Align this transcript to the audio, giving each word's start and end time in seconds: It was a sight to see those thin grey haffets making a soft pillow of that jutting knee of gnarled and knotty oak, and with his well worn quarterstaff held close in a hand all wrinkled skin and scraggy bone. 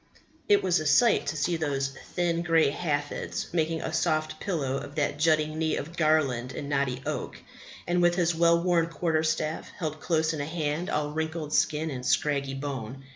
It 0.49 0.63
was 0.63 0.79
a 0.79 0.87
sight 0.87 1.27
to 1.27 1.37
see 1.37 1.57
those 1.57 1.89
thin 2.15 2.41
grey 2.41 2.71
haffets 2.71 3.53
making 3.53 3.81
a 3.83 3.93
soft 3.93 4.39
pillow 4.39 4.77
of 4.77 4.95
that 4.95 5.19
jutting 5.19 5.59
knee 5.59 5.75
of 5.77 5.95
gnarled 5.99 6.53
and 6.55 6.67
knotty 6.67 7.03
oak, 7.05 7.37
and 7.85 8.01
with 8.01 8.15
his 8.15 8.33
well 8.33 8.59
worn 8.63 8.87
quarterstaff 8.87 9.69
held 9.69 9.99
close 9.99 10.33
in 10.33 10.41
a 10.41 10.45
hand 10.45 10.89
all 10.89 11.11
wrinkled 11.11 11.53
skin 11.53 11.91
and 11.91 12.03
scraggy 12.03 12.55
bone. 12.55 13.03